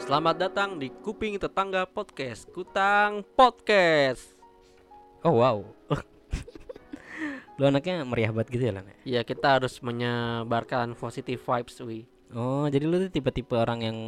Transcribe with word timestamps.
Selamat 0.00 0.36
datang 0.40 0.80
di 0.80 0.88
Kuping 0.90 1.36
Tetangga 1.36 1.84
Podcast 1.84 2.48
Kutang 2.50 3.22
Podcast 3.36 4.32
Oh 5.20 5.36
wow. 5.36 5.60
Lu 7.60 7.68
anaknya 7.68 8.02
meriah 8.08 8.32
banget 8.32 8.48
gitu 8.56 8.64
ya 8.68 8.72
Lan? 8.72 8.88
Ya 9.04 9.20
kita 9.22 9.60
harus 9.60 9.78
menyebarkan 9.84 10.96
positive 10.96 11.38
vibes 11.38 11.76
wi 11.84 12.08
Oh 12.32 12.66
jadi 12.70 12.86
lu 12.86 12.96
tuh 13.06 13.10
tipe-tipe 13.10 13.52
orang 13.58 13.80
yang 13.84 13.98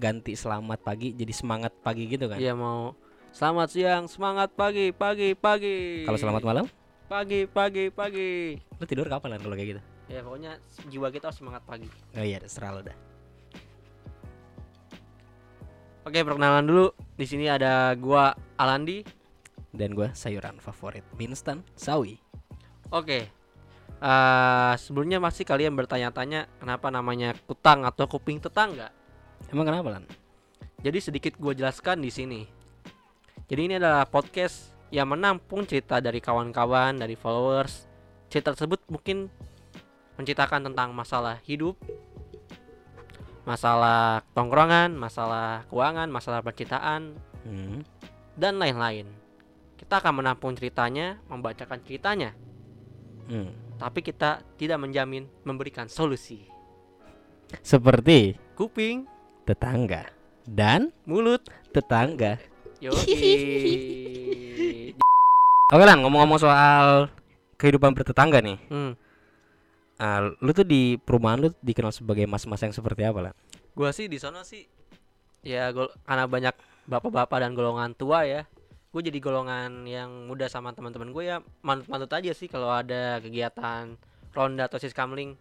ganti 0.00 0.34
selamat 0.34 0.82
pagi 0.82 1.14
jadi 1.14 1.30
semangat 1.30 1.72
pagi 1.84 2.08
gitu 2.10 2.26
kan? 2.26 2.40
Iya 2.40 2.58
mau 2.58 2.96
Selamat 3.30 3.68
siang, 3.70 4.08
semangat 4.08 4.50
pagi, 4.56 4.90
pagi, 4.90 5.36
pagi 5.36 6.02
Kalau 6.08 6.16
selamat 6.18 6.42
malam, 6.42 6.64
Pagi, 7.06 7.44
pagi, 7.48 7.88
pagi 7.92 8.56
lu 8.58 8.84
tidur 8.84 9.06
kapan 9.06 9.36
Lan 9.36 9.40
kalau 9.44 9.56
kayak 9.56 9.68
gitu? 9.76 9.82
Ya 10.08 10.24
pokoknya 10.24 10.56
jiwa 10.88 11.08
kita 11.12 11.28
harus 11.30 11.38
semangat 11.38 11.62
pagi 11.68 11.88
Oh 12.16 12.24
iya, 12.24 12.40
terserah 12.40 12.72
lu 12.72 12.82
dah. 12.82 13.07
Oke 16.08 16.24
perkenalan 16.24 16.64
dulu 16.64 16.88
di 17.20 17.28
sini 17.28 17.52
ada 17.52 17.92
gua 17.92 18.32
Alandi 18.56 19.04
Dan 19.68 19.92
gua 19.92 20.08
sayuran 20.16 20.56
favorit 20.56 21.04
mie 21.20 21.28
instan 21.28 21.60
sawi. 21.76 22.16
Oke 22.88 23.28
Eh, 23.98 24.74
Sebelumnya 24.78 25.18
masih 25.18 25.42
kalian 25.42 25.74
bertanya-tanya 25.74 26.46
Kenapa 26.62 26.86
namanya 26.88 27.34
kutang 27.50 27.82
atau 27.82 28.06
kuping 28.06 28.38
tetangga 28.38 28.94
Emang 29.50 29.66
kenapa 29.68 29.98
Lan? 29.98 30.06
Jadi 30.78 30.98
sedikit 31.02 31.34
gue 31.34 31.58
jelaskan 31.58 31.98
di 31.98 32.06
sini. 32.06 32.46
Jadi 33.50 33.60
ini 33.66 33.74
adalah 33.82 34.06
podcast 34.06 34.70
yang 34.94 35.10
menampung 35.10 35.66
cerita 35.66 35.98
dari 35.98 36.22
kawan-kawan, 36.22 36.94
dari 36.94 37.18
followers. 37.18 37.90
Cerita 38.30 38.54
tersebut 38.54 38.86
mungkin 38.86 39.26
menceritakan 40.14 40.70
tentang 40.70 40.94
masalah 40.94 41.42
hidup, 41.42 41.74
masalah 43.48 44.20
tongkrongan, 44.36 44.92
masalah 44.92 45.64
keuangan, 45.72 46.12
masalah 46.12 46.44
percintaan, 46.44 47.16
Hmm. 47.48 47.80
dan 48.36 48.60
lain-lain. 48.60 49.08
Kita 49.80 50.04
akan 50.04 50.20
menampung 50.20 50.52
ceritanya, 50.52 51.16
membacakan 51.32 51.80
ceritanya, 51.80 52.36
Hmm. 53.24 53.48
tapi 53.80 54.04
kita 54.04 54.44
tidak 54.60 54.76
menjamin 54.76 55.24
memberikan 55.48 55.88
solusi. 55.88 56.44
Seperti 57.64 58.36
Kuping, 58.52 59.08
tetangga 59.48 60.12
dan 60.44 60.92
mulut, 61.08 61.40
tetangga. 61.72 62.36
Oke 65.68 65.84
Lan, 65.84 66.00
ngomong-ngomong 66.00 66.40
soal 66.40 67.08
kehidupan 67.56 67.96
bertetangga 67.96 68.44
nih. 68.44 68.58
hmm. 68.68 68.92
Ah, 69.98 70.30
lu 70.38 70.54
tuh 70.54 70.62
di 70.62 70.94
perumahan 70.94 71.42
lu 71.42 71.50
dikenal 71.58 71.90
sebagai 71.90 72.22
mas-mas 72.22 72.62
yang 72.62 72.70
seperti 72.70 73.02
apa 73.02 73.18
Lan? 73.18 73.34
Gua 73.78 73.94
sih 73.94 74.10
di 74.10 74.18
sana 74.18 74.42
sih 74.42 74.66
ya 75.46 75.70
gol 75.70 75.86
karena 76.02 76.26
banyak 76.26 76.54
bapak-bapak 76.90 77.38
dan 77.46 77.54
golongan 77.54 77.94
tua 77.94 78.26
ya. 78.26 78.42
Gue 78.90 79.04
jadi 79.04 79.20
golongan 79.22 79.86
yang 79.86 80.26
muda 80.26 80.50
sama 80.50 80.74
teman-teman 80.74 81.12
gue 81.14 81.24
ya 81.30 81.36
manut-manut 81.62 82.10
aja 82.10 82.32
sih 82.34 82.50
kalau 82.50 82.72
ada 82.72 83.22
kegiatan 83.22 83.94
ronda 84.34 84.66
atau 84.66 84.80
siskamling. 84.82 85.38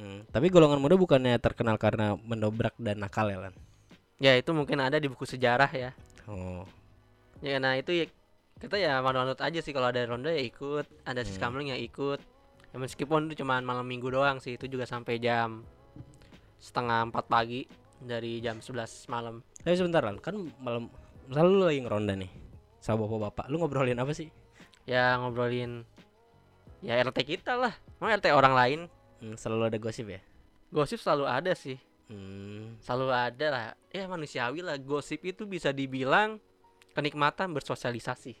Hmm. 0.00 0.24
Tapi 0.32 0.48
golongan 0.48 0.80
muda 0.80 0.96
bukannya 0.96 1.36
terkenal 1.36 1.76
karena 1.76 2.16
mendobrak 2.16 2.72
dan 2.80 3.02
nakal 3.04 3.28
ya 3.28 3.42
Lan? 3.44 3.54
Ya 4.22 4.32
itu 4.38 4.56
mungkin 4.56 4.80
ada 4.80 4.96
di 4.96 5.10
buku 5.10 5.28
sejarah 5.28 5.68
ya. 5.68 5.90
Oh. 6.30 6.64
Ya 7.44 7.60
nah 7.60 7.76
itu 7.76 7.92
ya 7.92 8.06
kita 8.56 8.78
ya 8.80 9.02
manut-manut 9.04 9.36
aja 9.42 9.60
sih 9.60 9.74
kalau 9.76 9.90
ada 9.90 10.00
ronda 10.06 10.30
ya 10.32 10.40
ikut, 10.40 10.86
ada 11.04 11.20
Hmm. 11.20 11.28
siskamling 11.28 11.74
ya 11.74 11.76
ikut. 11.76 12.22
Ya 12.70 12.76
meskipun 12.78 13.28
itu 13.28 13.42
cuma 13.42 13.58
malam 13.60 13.82
minggu 13.84 14.08
doang 14.14 14.38
sih, 14.38 14.54
itu 14.54 14.70
juga 14.70 14.86
sampai 14.86 15.18
jam 15.18 15.66
setengah 16.60 17.08
empat 17.08 17.24
pagi 17.26 17.64
dari 17.98 18.38
jam 18.38 18.60
11 18.60 19.08
malam. 19.08 19.40
Tapi 19.58 19.74
sebentar 19.74 20.00
Lan, 20.00 20.16
kan 20.16 20.36
malam 20.56 20.88
misal 21.26 21.46
lu 21.46 21.64
lagi 21.64 21.80
ngeronda 21.80 22.14
nih 22.14 22.30
sama 22.78 23.04
bapak-bapak, 23.04 23.48
lu 23.48 23.58
ngobrolin 23.58 23.96
apa 23.96 24.12
sih? 24.12 24.28
Ya 24.84 25.16
ngobrolin 25.16 25.84
ya 26.80 26.96
RT 26.96 27.18
kita 27.26 27.54
lah. 27.54 27.72
Mau 27.96 28.08
RT 28.08 28.30
orang 28.30 28.54
lain 28.54 28.80
Hmm, 29.20 29.36
selalu 29.36 29.68
ada 29.68 29.76
gosip 29.76 30.08
ya? 30.08 30.20
Gosip 30.72 30.96
selalu 30.96 31.28
ada 31.28 31.52
sih, 31.52 31.76
Hmm. 32.08 32.80
selalu 32.80 33.12
ada 33.12 33.46
lah. 33.52 33.64
Ya 33.90 34.08
manusiawi 34.08 34.60
lah. 34.60 34.80
Gosip 34.80 35.20
itu 35.22 35.44
bisa 35.44 35.70
dibilang 35.70 36.40
kenikmatan 36.92 37.52
bersosialisasi. 37.52 38.40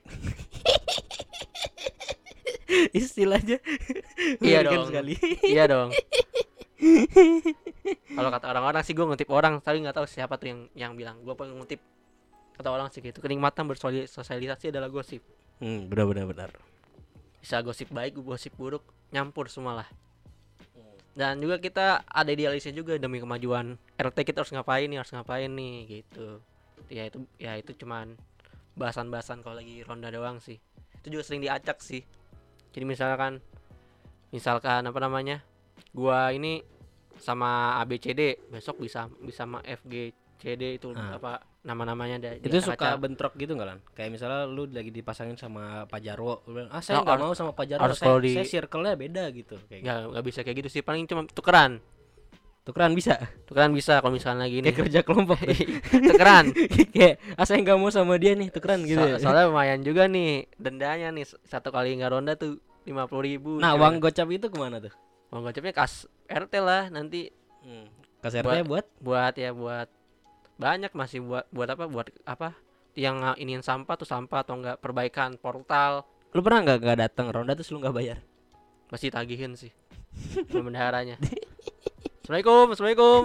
Istilahnya 2.96 3.58
Iya 4.40 4.62
dong. 4.62 4.88
sekali. 4.88 5.14
iya 5.44 5.66
dong. 5.66 5.90
Kalau 8.16 8.30
kata 8.32 8.46
orang-orang 8.50 8.82
sih 8.82 8.96
gue 8.96 9.04
ngutip 9.04 9.28
orang, 9.30 9.60
tapi 9.60 9.84
nggak 9.84 9.96
tahu 9.96 10.06
siapa 10.08 10.40
tuh 10.40 10.48
yang 10.50 10.60
yang 10.74 10.92
bilang. 10.96 11.20
Gue 11.20 11.36
pengen 11.36 11.60
ngutip 11.60 11.80
kata 12.56 12.68
orang 12.72 12.88
sih 12.88 13.04
gitu. 13.04 13.20
Kenikmatan 13.20 13.68
bersosialisasi 13.68 14.72
adalah 14.72 14.88
gosip. 14.88 15.20
Hmm, 15.60 15.88
benar 15.92 16.08
benar 16.08 16.24
benar. 16.28 16.50
Bisa 17.40 17.60
gosip 17.60 17.88
baik, 17.92 18.20
gosip 18.20 18.52
buruk, 18.56 18.84
nyampur 19.12 19.48
semua 19.48 19.84
lah. 19.84 19.88
Dan 21.10 21.42
juga 21.42 21.58
kita 21.58 22.06
ada 22.06 22.30
idealisnya 22.30 22.70
juga 22.70 22.94
demi 22.96 23.18
kemajuan 23.18 23.74
RT 23.98 24.18
kita 24.24 24.40
harus 24.46 24.54
ngapain 24.54 24.86
nih, 24.86 24.98
harus 25.02 25.12
ngapain 25.12 25.50
nih 25.50 26.00
gitu. 26.00 26.38
Ya 26.88 27.04
itu 27.10 27.18
ya 27.36 27.58
itu 27.58 27.74
cuman 27.76 28.14
bahasan-bahasan 28.78 29.42
kalau 29.42 29.58
lagi 29.58 29.82
ronda 29.84 30.08
doang 30.08 30.38
sih. 30.38 30.56
Itu 31.02 31.18
juga 31.18 31.26
sering 31.26 31.42
diacak 31.42 31.82
sih. 31.82 32.06
Jadi 32.70 32.84
misalkan 32.86 33.42
misalkan 34.30 34.86
apa 34.86 34.98
namanya? 35.02 35.42
Gua 35.90 36.30
ini 36.30 36.62
sama 37.16 37.50
ABCD 37.78 38.48
besok 38.48 38.80
bisa 38.80 39.10
bisa 39.20 39.44
sama 39.44 39.60
FGCD 39.60 40.76
itu 40.76 40.88
Ah. 40.92 41.16
apa 41.16 41.32
nama-namanya 41.60 42.16
ada 42.18 42.30
Itu 42.38 42.56
suka 42.58 42.96
bentrok 42.96 43.36
gitu 43.36 43.52
nggak 43.52 43.68
Lan? 43.68 43.78
Kayak 43.92 44.10
misalnya 44.10 44.46
lu 44.46 44.64
lagi 44.66 44.88
dipasangin 44.88 45.36
sama 45.36 45.84
Pak 45.84 46.00
Jarwo, 46.00 46.40
lu 46.46 46.56
bilang, 46.56 46.70
"Ah, 46.70 46.80
saya 46.80 46.98
nggak 46.98 47.12
harus- 47.12 47.24
mau 47.26 47.34
sama 47.34 47.52
Pak 47.52 47.66
Jarwo, 47.66 47.84
harus 47.84 48.00
saya, 48.00 48.16
di- 48.16 48.32
saya 48.32 48.48
circle-nya 48.48 48.96
beda 48.96 49.24
gitu." 49.30 49.60
Kayak 49.62 49.68
gitu. 49.68 49.84
nggak 49.84 49.98
nggak 50.08 50.24
bisa 50.24 50.40
kayak 50.40 50.56
gitu 50.56 50.68
sih 50.70 50.80
paling 50.80 51.04
cuma 51.04 51.22
tukeran 51.26 51.84
Tukeran 52.62 52.92
bisa. 52.92 53.16
tukeran 53.44 53.72
bisa 53.72 53.98
kalau 53.98 54.12
misalnya 54.14 54.44
lagi 54.44 54.56
ini 54.56 54.68
Kayak 54.68 54.78
kerja 54.78 55.00
kelompok. 55.02 55.36
tukeran 56.06 56.44
kayak 56.94 57.14
ah 57.34 57.42
saya 57.42 57.58
nggak 57.58 57.76
mau 57.76 57.88
sama 57.88 58.16
dia 58.16 58.32
nih 58.32 58.48
tukeran 58.48 58.80
gitu. 58.82 58.96
So- 58.96 59.10
ya. 59.10 59.16
soalnya 59.18 59.44
lumayan 59.48 59.80
juga 59.80 60.04
nih 60.06 60.48
dendanya 60.54 61.08
nih 61.10 61.24
satu 61.42 61.68
kali 61.68 61.96
nggak 61.96 62.08
ronda 62.10 62.32
tuh 62.34 62.56
lima 62.82 63.04
puluh 63.04 63.24
ribu 63.26 63.50
Nah, 63.58 63.74
uang 63.74 63.98
gocap 63.98 64.28
itu 64.28 64.46
ke 64.46 64.56
mana 64.56 64.76
tuh? 64.78 64.92
Uang 65.30 65.42
gocapnya 65.46 65.74
kas 65.74 66.06
RT 66.26 66.52
lah 66.62 66.90
nanti. 66.90 67.30
Hmm. 67.62 67.86
Kasernya 68.20 68.66
buat 68.66 68.86
buat? 69.00 69.34
ya 69.38 69.50
buat 69.54 69.88
banyak 70.60 70.92
masih 70.92 71.24
buat 71.24 71.46
buat 71.50 71.68
apa? 71.72 71.84
Buat 71.88 72.12
apa? 72.28 72.52
Yang 72.98 73.38
iniin 73.40 73.62
sampah 73.64 73.94
tuh 73.96 74.08
sampah 74.08 74.42
atau 74.44 74.58
enggak 74.58 74.76
perbaikan 74.82 75.38
portal. 75.40 76.04
Lu 76.34 76.42
pernah 76.42 76.66
nggak 76.66 76.78
nggak 76.82 76.98
datang 76.98 77.26
ronda 77.32 77.56
terus 77.56 77.72
lu 77.72 77.80
nggak 77.80 77.96
bayar? 77.96 78.18
pasti 78.90 79.06
tagihin 79.06 79.54
sih 79.54 79.70
bendaharanya 80.50 81.14
Assalamualaikum 82.20 82.66
Assalamualaikum. 82.70 83.22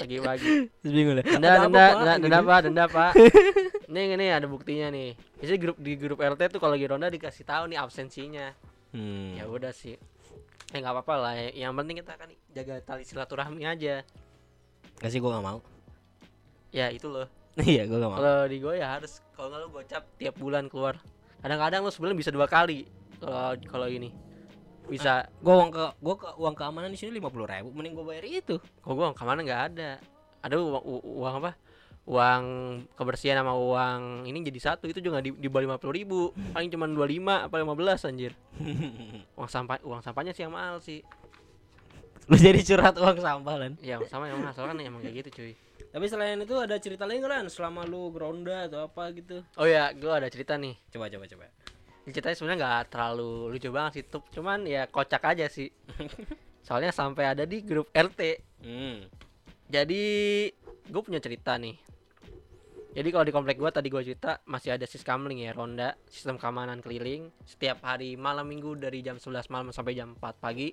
Pagi-pagi. 0.00 0.48
Terus 0.80 0.92
bingung 0.96 1.12
lah. 1.12 1.24
denda 1.28 1.48
"Ada 1.52 1.58
apa, 1.60 1.68
denda 1.68 1.84
Pak?" 1.84 1.92
denda 1.92 2.14
denda 2.16 2.40
pak 2.40 2.58
denda 2.64 2.84
pak. 2.88 3.12
Ini 3.92 4.16
ini 4.16 4.26
ada 4.32 4.48
buktinya 4.48 4.88
nih. 4.88 5.12
Biasanya 5.36 5.60
grup 5.60 5.76
di 5.76 5.92
grup 6.00 6.16
RT 6.24 6.56
tuh 6.56 6.60
kalau 6.62 6.72
lagi 6.72 6.88
ronda 6.88 7.12
dikasih 7.12 7.44
tahu 7.44 7.68
nih 7.68 7.76
absensinya. 7.76 8.56
Hmm. 8.96 9.36
ya 9.36 9.44
udah 9.44 9.76
sih 9.76 10.00
eh 10.72 10.78
nggak 10.80 10.94
apa-apa 10.96 11.14
lah 11.20 11.34
ya. 11.36 11.68
yang 11.68 11.72
penting 11.76 12.00
kita 12.00 12.16
kan 12.16 12.28
jaga 12.50 12.74
tali 12.80 13.04
silaturahmi 13.04 13.62
aja 13.62 14.00
Nggak 14.98 15.10
sih 15.10 15.20
gua 15.20 15.36
nggak 15.36 15.46
mau. 15.46 15.58
ya 16.72 16.88
itu 16.88 17.06
loh 17.06 17.28
Iya, 17.60 17.84
gua 17.84 17.98
nggak 18.00 18.12
mau. 18.12 18.18
kalau 18.18 18.44
di 18.48 18.56
gue 18.58 18.74
ya 18.80 18.86
harus 18.96 19.20
kalau 19.36 19.52
nggak 19.52 19.60
lu 19.60 19.68
gocap 19.70 20.02
tiap 20.16 20.34
bulan 20.40 20.64
keluar 20.72 20.96
kadang-kadang 21.44 21.84
lu 21.84 21.92
sebulan 21.92 22.16
bisa 22.16 22.32
dua 22.32 22.48
kali 22.48 22.88
kalau 23.20 23.52
kalau 23.68 23.86
ini 23.86 24.08
bisa 24.88 25.28
Gua 25.44 25.62
uang 25.62 25.70
ke 25.70 25.84
gua 26.00 26.14
ke 26.16 26.28
uang 26.40 26.54
keamanan 26.56 26.90
di 26.90 26.98
sini 26.98 27.14
lima 27.14 27.28
puluh 27.30 27.46
ribu, 27.46 27.70
mending 27.70 27.94
gua 27.94 28.04
bayar 28.10 28.24
itu. 28.26 28.56
kok 28.58 28.92
gue 28.92 29.06
ke 29.14 29.22
mana 29.22 29.40
nggak 29.44 29.62
ada 29.72 29.90
ada 30.42 30.54
uang, 30.58 30.82
uang 31.22 31.34
apa 31.38 31.52
uang 32.02 32.42
kebersihan 32.92 33.38
sama 33.38 33.54
uang 33.54 34.26
ini 34.26 34.42
jadi 34.42 34.74
satu 34.74 34.90
itu 34.90 34.98
juga 34.98 35.22
di, 35.22 35.30
di 35.30 35.46
bawah 35.46 35.62
lima 35.62 35.76
puluh 35.78 35.94
ribu 35.94 36.20
paling 36.50 36.66
cuma 36.66 36.90
dua 36.90 37.06
lima 37.06 37.46
apa 37.46 37.62
lima 37.62 37.78
belas 37.78 38.02
anjir 38.02 38.34
uang 39.38 39.46
sampah 39.46 39.78
uang 39.80 40.02
sampahnya 40.02 40.34
sih 40.34 40.42
yang 40.42 40.50
mahal 40.50 40.82
sih 40.82 41.06
lu 42.26 42.34
jadi 42.34 42.58
curhat 42.62 42.94
uang 42.96 43.18
sampah 43.18 43.54
lan. 43.54 43.72
ya 43.78 44.02
sama 44.06 44.26
yang 44.26 44.38
mahal 44.38 44.50
soalnya 44.52 44.78
kan 44.78 44.86
emang 44.88 45.02
kayak 45.02 45.22
gitu 45.22 45.30
cuy 45.38 45.52
Tapi 45.92 46.08
selain 46.08 46.40
itu 46.40 46.56
ada 46.56 46.80
cerita 46.80 47.04
lain 47.04 47.20
lan 47.20 47.52
selama 47.52 47.84
lu 47.84 48.08
geronda 48.10 48.64
atau 48.64 48.88
apa 48.88 49.12
gitu? 49.12 49.44
oh 49.54 49.66
ya 49.68 49.92
gue 49.92 50.08
ada 50.08 50.24
cerita 50.26 50.56
nih 50.56 50.72
Coba 50.88 51.06
coba 51.06 51.28
coba. 51.28 51.46
Ceritanya 52.02 52.34
sebenarnya 52.34 52.58
nggak 52.58 52.82
terlalu 52.88 53.30
lucu 53.52 53.68
banget 53.70 53.92
sih 53.94 54.04
tuh 54.08 54.22
cuman 54.32 54.64
ya 54.64 54.88
kocak 54.88 55.22
aja 55.22 55.46
sih 55.46 55.68
soalnya 56.66 56.90
sampai 56.90 57.30
ada 57.30 57.44
di 57.44 57.62
grup 57.62 57.94
RT 57.94 58.50
Hmm. 58.62 59.10
jadi 59.66 60.02
gue 60.86 61.02
punya 61.02 61.18
cerita 61.18 61.58
nih 61.58 61.74
jadi 62.92 63.08
kalau 63.08 63.24
di 63.24 63.32
komplek 63.32 63.56
gue 63.56 63.70
tadi 63.72 63.88
gue 63.88 64.02
cerita 64.04 64.40
masih 64.44 64.76
ada 64.76 64.84
siskamling 64.84 65.40
ya 65.40 65.56
ronda 65.56 65.96
sistem 66.06 66.36
keamanan 66.36 66.84
keliling 66.84 67.32
setiap 67.44 67.80
hari 67.80 68.14
malam 68.20 68.44
minggu 68.44 68.76
dari 68.76 69.00
jam 69.00 69.16
11 69.16 69.48
malam 69.48 69.72
sampai 69.72 69.96
jam 69.96 70.12
4 70.16 70.36
pagi 70.38 70.68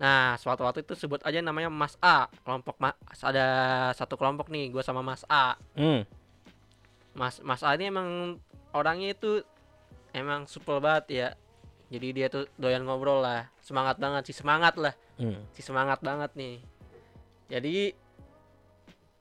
Nah, 0.00 0.32
suatu 0.40 0.64
waktu 0.64 0.80
itu 0.80 0.96
sebut 0.96 1.20
aja 1.28 1.44
namanya 1.44 1.68
Mas 1.68 2.00
A, 2.00 2.24
kelompok 2.40 2.80
Mas 2.80 2.96
ada 3.20 3.44
satu 3.92 4.16
kelompok 4.16 4.48
nih, 4.48 4.72
gue 4.72 4.80
sama 4.80 5.04
Mas 5.04 5.28
A. 5.28 5.60
Hmm. 5.76 6.08
Mas 7.12 7.44
Mas 7.44 7.60
A 7.60 7.76
ini 7.76 7.92
emang 7.92 8.40
orangnya 8.72 9.12
itu 9.12 9.44
emang 10.16 10.48
supel 10.48 10.80
banget 10.80 11.04
ya. 11.12 11.28
Jadi 11.92 12.16
dia 12.16 12.32
tuh 12.32 12.48
doyan 12.56 12.88
ngobrol 12.88 13.20
lah, 13.20 13.52
semangat 13.60 14.00
banget 14.00 14.32
sih, 14.32 14.36
semangat 14.40 14.80
lah, 14.80 14.96
Hmm. 15.20 15.36
si 15.52 15.60
semangat 15.60 16.00
banget 16.00 16.32
nih. 16.32 16.64
Jadi 17.52 17.92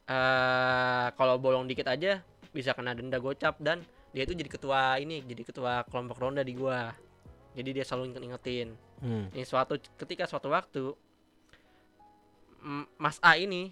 eh 0.10 1.08
kalau 1.14 1.38
bolong 1.38 1.70
dikit 1.70 1.86
aja 1.86 2.26
bisa 2.50 2.74
kena 2.74 2.98
denda 2.98 3.22
gocap 3.22 3.62
dan 3.62 3.86
dia 4.10 4.26
itu 4.26 4.34
jadi 4.34 4.50
ketua 4.50 4.98
ini, 4.98 5.22
jadi 5.22 5.46
ketua 5.46 5.86
kelompok 5.86 6.18
ronda 6.18 6.42
di 6.42 6.58
gua. 6.58 6.98
Jadi 7.54 7.70
dia 7.78 7.86
selalu 7.86 8.10
inget-ingetin. 8.14 8.74
Hmm. 9.06 9.30
Ini 9.30 9.46
suatu 9.46 9.78
ketika 9.78 10.26
suatu 10.26 10.50
waktu 10.50 10.98
Mas 13.00 13.22
A 13.24 13.40
ini 13.40 13.72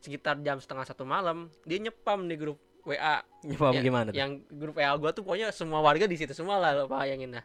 sekitar 0.00 0.40
jam 0.40 0.56
setengah 0.60 0.84
satu 0.88 1.04
malam 1.04 1.52
dia 1.68 1.76
nyepam 1.76 2.24
di 2.24 2.36
grup 2.36 2.56
WA 2.88 3.20
Paham 3.60 3.72
Ya, 3.76 3.80
gimana 3.84 4.08
tuh? 4.08 4.16
yang 4.16 4.40
grup 4.48 4.80
WA 4.80 4.92
gua 4.96 5.12
tuh 5.12 5.20
pokoknya 5.24 5.52
semua 5.52 5.84
warga 5.84 6.08
di 6.08 6.16
situ 6.16 6.32
semua 6.32 6.56
lah 6.56 6.72
lo 6.72 6.88
bayangin 6.88 7.36
dah 7.36 7.44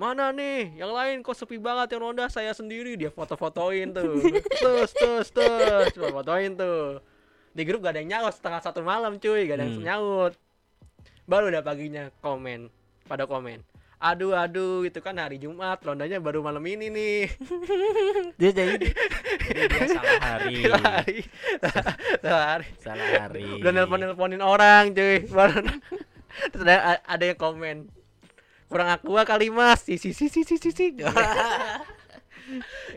mana 0.00 0.32
nih 0.32 0.80
yang 0.80 0.96
lain 0.96 1.20
kok 1.20 1.36
sepi 1.36 1.60
banget 1.60 1.92
yang 1.92 2.08
ronda 2.08 2.24
saya 2.32 2.56
sendiri 2.56 2.96
dia 2.96 3.12
foto-fotoin 3.12 3.92
tuh 3.92 4.16
terus 4.64 4.96
terus 4.96 5.28
terus 5.28 5.92
Coba 5.92 6.24
fotoin 6.24 6.56
tuh 6.56 7.04
di 7.50 7.62
grup 7.66 7.82
gak 7.82 7.94
ada 7.94 8.00
yang 8.02 8.10
nyaut 8.18 8.34
setengah 8.34 8.60
satu 8.60 8.80
malam 8.80 9.18
cuy 9.18 9.46
gak 9.46 9.58
ada 9.58 9.64
yang 9.66 9.76
Hmm. 9.78 9.86
nyaut. 9.86 10.32
Baru 11.26 11.50
udah 11.50 11.62
paginya 11.62 12.10
komen 12.20 12.70
pada 13.06 13.26
komen 13.26 13.62
aduh 14.00 14.32
aduh 14.32 14.80
itu 14.88 14.96
kan 15.04 15.12
hari 15.20 15.36
Jumat 15.36 15.76
rondanya 15.84 16.16
baru 16.16 16.40
malam 16.40 16.64
ini 16.64 16.88
nih. 16.88 17.28
Dia 18.40 18.48
jadi 18.56 18.80
dia, 18.80 18.96
dia 19.68 19.86
salah 19.92 20.16
hari. 20.24 20.54
hari. 20.64 21.18
Salah 22.24 22.46
hari. 22.56 22.68
Salah 22.80 23.08
hari. 23.20 23.44
udah 23.60 23.72
nelpon 23.76 24.00
nelponin 24.00 24.40
orang 24.40 24.96
cuy. 24.96 25.28
Baru 25.28 25.60
terus 26.48 26.64
ada, 26.64 26.96
ada 27.04 27.24
yang 27.28 27.36
komen 27.36 27.76
kurang 28.72 28.88
aqua 28.88 29.26
kali 29.28 29.52
mas 29.52 29.84
si 29.84 29.98
si 30.00 30.16
si 30.16 30.32
si 30.32 30.48
si 30.48 30.56
si 30.56 30.70
si 30.72 30.86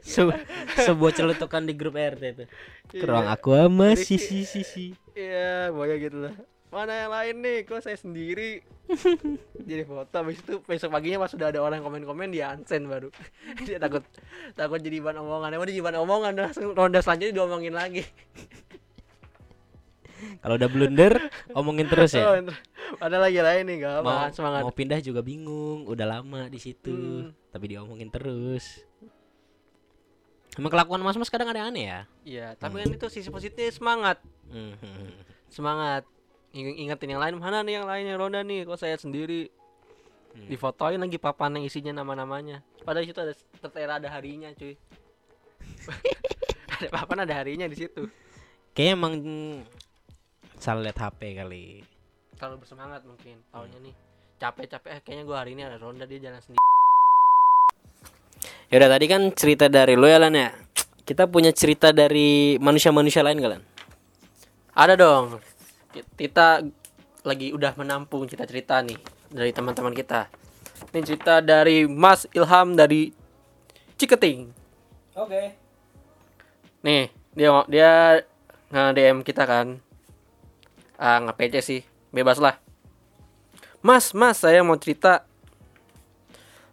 Se- 0.02 0.44
sebuah 0.80 1.12
celutukan 1.12 1.62
di 1.62 1.74
grup 1.74 1.94
RT 1.94 2.24
itu. 2.24 2.46
Iya. 2.92 3.00
Kerang 3.00 3.28
aku 3.28 3.50
ama 3.52 3.92
Jadi- 3.92 4.04
si 4.04 4.16
si 4.18 4.40
si 4.44 4.62
si. 4.62 4.86
iya 5.14 5.70
pokoknya 5.70 5.98
gitu 6.00 6.18
lah 6.20 6.34
mana 6.68 6.90
yang 6.98 7.12
lain 7.12 7.36
nih 7.40 7.58
kok 7.64 7.80
saya 7.80 7.94
sendiri 7.94 8.66
jadi 9.70 9.86
foto 9.86 10.10
habis 10.12 10.42
itu 10.42 10.58
besok 10.60 10.90
paginya 10.90 11.22
pas 11.22 11.30
sudah 11.30 11.48
ada 11.48 11.62
orang 11.62 11.80
komen-komen 11.80 12.34
dia 12.34 12.50
unsend 12.50 12.90
baru 12.90 13.14
dia 13.62 13.78
takut 13.78 14.02
takut 14.52 14.82
jadi 14.82 14.98
bahan 15.00 15.22
omongan 15.22 15.54
emang 15.54 15.70
dia 15.70 15.78
jadi 15.78 15.86
bahan 15.86 16.00
omongan 16.02 16.32
langsung 16.36 16.74
ronda 16.74 16.98
selanjutnya 16.98 17.36
diomongin 17.36 17.72
lagi 17.72 18.02
Kalau 20.40 20.56
udah 20.56 20.66
blunder, 20.66 21.14
omongin 21.52 21.86
terus 21.86 22.16
Oh, 22.16 22.32
ya. 22.32 22.40
entar- 22.40 22.64
ada 22.98 23.18
lagi 23.20 23.38
lain 23.38 23.64
nih 23.66 23.78
gak 23.80 23.94
apa 24.00 24.08
Mau, 24.08 24.32
semangat 24.32 24.62
mau 24.64 24.72
pindah 24.72 24.98
juga 24.98 25.20
bingung, 25.20 25.84
udah 25.86 26.08
lama 26.10 26.48
di 26.48 26.58
situ, 26.58 26.96
Hmm. 27.28 27.36
tapi 27.48 27.70
diomongin 27.70 28.08
terus. 28.08 28.82
Emang 30.54 30.70
kelakuan 30.70 31.02
mas-mas 31.02 31.34
kadang 31.34 31.50
ada 31.50 31.66
yang 31.66 31.70
aneh 31.74 31.86
ya. 31.90 32.00
iya 32.24 32.48
tapi 32.54 32.78
kan 32.78 32.90
itu 32.94 33.08
sisi 33.10 33.34
positifnya 33.34 33.74
semangat. 33.74 34.18
Hmm. 34.50 34.78
semangat. 35.50 36.06
Ing- 36.54 36.78
ingetin 36.86 37.18
yang 37.18 37.22
lain 37.22 37.42
mana 37.42 37.66
nih 37.66 37.82
yang 37.82 37.88
lain 37.90 38.06
yang 38.06 38.18
ronda 38.22 38.46
nih? 38.46 38.62
Kok 38.66 38.78
saya 38.78 38.96
sendiri? 38.98 39.50
Hmm. 40.34 40.50
difotoin 40.50 40.98
lagi 40.98 41.22
papan 41.22 41.62
yang 41.62 41.66
isinya 41.70 41.94
nama-namanya. 42.02 42.66
Padahal 42.82 43.06
situ 43.06 43.22
ada 43.22 43.34
tertera 43.62 44.02
ada 44.02 44.10
harinya 44.10 44.50
cuy. 44.54 44.74
Ada 46.74 46.90
papan 46.90 47.24
ada 47.24 47.34
harinya 47.38 47.70
di 47.70 47.78
situ. 47.78 48.10
Kayaknya 48.74 48.94
emang 48.98 49.14
salah 50.58 50.90
lihat 50.90 50.98
HP 50.98 51.38
kali. 51.38 51.86
terlalu 52.34 52.66
bersemangat 52.66 53.06
mungkin 53.06 53.40
tahunya 53.54 53.78
nih. 53.80 53.94
Capek-capek 54.42 54.90
eh 54.90 55.00
kayaknya 55.00 55.24
gua 55.24 55.46
hari 55.46 55.54
ini 55.54 55.64
ada 55.64 55.78
ronda 55.78 56.04
dia 56.04 56.20
jalan 56.20 56.42
sendiri 56.42 56.60
Ya 58.74 58.82
udah 58.82 58.90
tadi 58.98 59.06
kan 59.06 59.30
cerita 59.38 59.70
dari 59.70 59.94
lo 59.94 60.10
ya 60.10 60.18
Lan 60.18 60.34
ya. 60.34 60.50
Kita 61.06 61.30
punya 61.30 61.54
cerita 61.54 61.94
dari 61.94 62.58
manusia-manusia 62.58 63.22
lain 63.22 63.38
kalian. 63.38 63.64
ada 64.74 64.98
dong 64.98 65.38
Ki- 65.94 66.02
kita 66.18 66.66
lagi 67.22 67.54
udah 67.54 67.78
menampung 67.78 68.26
cerita-cerita 68.26 68.82
nih 68.82 68.98
dari 69.30 69.54
teman-teman 69.54 69.94
kita 69.94 70.26
ini 70.90 71.06
cerita 71.06 71.46
dari 71.46 71.86
Mas 71.86 72.26
Ilham 72.34 72.74
dari 72.74 73.14
Ciketing 74.02 74.50
Oke. 75.14 75.54
Nih, 76.82 77.14
dia 77.38 77.54
dia 77.70 77.92
nge-DM 78.74 79.22
kita 79.22 79.46
kan. 79.46 79.78
Ah, 80.98 81.22
nge-PC 81.22 81.62
sih. 81.62 81.82
Bebas 82.10 82.42
lah. 82.42 82.58
Mas, 83.86 84.10
Mas, 84.18 84.42
saya 84.42 84.66
mau 84.66 84.74
cerita. 84.82 85.22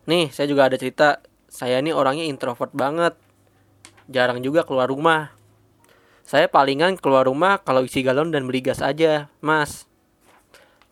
Nih, 0.08 0.32
saya 0.32 0.48
juga 0.48 0.72
ada 0.72 0.80
cerita. 0.80 1.20
Saya 1.50 1.82
ini 1.82 1.90
orangnya 1.90 2.22
introvert 2.22 2.70
banget. 2.70 3.18
Jarang 4.06 4.38
juga 4.38 4.62
keluar 4.62 4.86
rumah. 4.86 5.34
Saya 6.22 6.46
palingan 6.46 6.94
keluar 6.94 7.26
rumah 7.26 7.58
kalau 7.58 7.82
isi 7.82 8.06
galon 8.06 8.30
dan 8.30 8.46
beli 8.46 8.62
gas 8.62 8.78
aja, 8.78 9.26
Mas. 9.42 9.90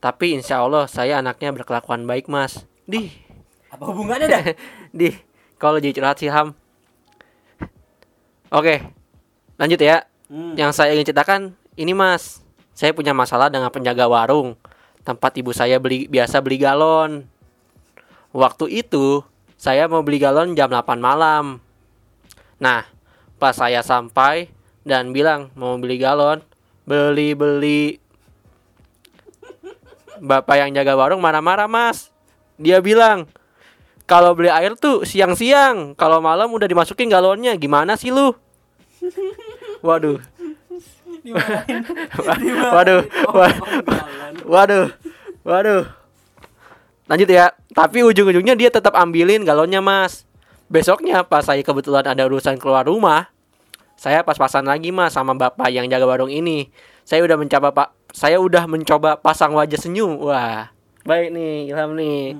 Tapi 0.02 0.34
insya 0.34 0.58
Allah 0.58 0.90
saya 0.90 1.22
anaknya 1.22 1.54
berkelakuan 1.54 2.02
baik, 2.10 2.26
Mas. 2.26 2.66
Dih, 2.90 3.14
Apa 3.70 3.86
hubungannya 3.94 4.26
dah? 4.26 4.42
Di, 4.98 5.14
kalau 5.62 5.78
jadi 5.78 5.94
curhat 5.94 6.18
sih 6.18 6.26
Ham. 6.26 6.58
Oke, 8.50 8.82
lanjut 9.62 9.78
ya. 9.78 10.10
Hmm. 10.26 10.58
Yang 10.58 10.70
saya 10.74 10.90
ingin 10.98 11.06
ceritakan 11.06 11.40
ini 11.78 11.94
Mas, 11.94 12.42
saya 12.74 12.90
punya 12.90 13.14
masalah 13.14 13.46
dengan 13.46 13.70
penjaga 13.70 14.10
warung 14.10 14.58
tempat 15.08 15.32
ibu 15.40 15.56
saya 15.56 15.80
beli 15.80 16.04
biasa 16.04 16.44
beli 16.44 16.60
galon. 16.60 17.24
Waktu 18.36 18.84
itu 18.84 19.24
saya 19.58 19.90
mau 19.90 20.06
beli 20.06 20.22
galon 20.22 20.54
jam 20.54 20.70
8 20.70 21.02
malam. 21.02 21.58
Nah, 22.62 22.86
pas 23.42 23.52
saya 23.52 23.82
sampai 23.82 24.48
dan 24.86 25.10
bilang 25.10 25.50
mau 25.58 25.74
beli 25.76 25.98
galon, 25.98 26.40
beli-beli 26.86 27.98
Bapak 30.18 30.58
yang 30.58 30.74
jaga 30.74 30.98
warung 30.98 31.22
marah-marah, 31.22 31.70
Mas. 31.70 32.10
Dia 32.58 32.82
bilang, 32.82 33.30
kalau 34.02 34.34
beli 34.34 34.50
air 34.50 34.74
tuh 34.74 35.06
siang-siang, 35.06 35.94
kalau 35.94 36.18
malam 36.18 36.50
udah 36.50 36.66
dimasukin 36.66 37.06
galonnya. 37.06 37.54
Gimana 37.54 37.94
sih 37.94 38.10
lu? 38.10 38.34
Waduh. 39.78 40.18
waduh, 42.74 43.00
waduh, 43.30 43.54
waduh, 44.42 44.86
waduh. 45.44 45.97
Lanjut 47.08 47.28
ya. 47.28 47.56
Tapi 47.72 48.04
ujung-ujungnya 48.04 48.54
dia 48.54 48.68
tetap 48.68 48.92
ambilin 48.94 49.42
galonnya, 49.42 49.80
Mas. 49.80 50.28
Besoknya 50.68 51.24
pas 51.24 51.48
saya 51.48 51.64
kebetulan 51.64 52.04
ada 52.04 52.28
urusan 52.28 52.60
keluar 52.60 52.84
rumah, 52.84 53.32
saya 53.98 54.22
pas-pasan 54.22 54.62
lagi 54.68 54.94
Mas 54.94 55.16
sama 55.16 55.32
Bapak 55.32 55.72
yang 55.72 55.88
jaga 55.88 56.06
warung 56.06 56.28
ini. 56.28 56.68
Saya 57.08 57.24
udah 57.24 57.40
mencoba 57.40 57.72
Pak, 57.72 57.88
saya 58.12 58.36
udah 58.36 58.68
mencoba 58.68 59.16
pasang 59.16 59.56
wajah 59.56 59.80
senyum. 59.80 60.20
Wah, 60.22 60.70
baik 61.08 61.32
nih 61.32 61.72
Ilham 61.72 61.96
nih. 61.96 62.36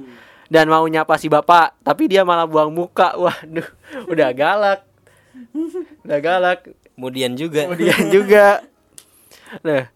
Dan 0.52 0.68
mau 0.68 0.84
nyapa 0.84 1.16
si 1.16 1.26
Bapak, 1.26 1.80
tapi 1.80 2.06
dia 2.06 2.22
malah 2.22 2.44
buang 2.44 2.68
muka. 2.68 3.16
Waduh, 3.16 3.66
udah 4.12 4.28
galak. 4.36 4.84
Udah 6.04 6.18
galak. 6.20 6.68
Kemudian 6.94 7.34
juga. 7.34 7.66
Kemudian 7.66 8.06
juga. 8.12 8.46
Nah, 9.64 9.88